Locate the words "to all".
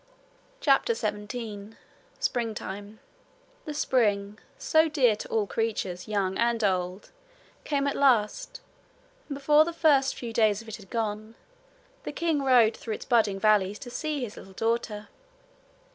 5.15-5.45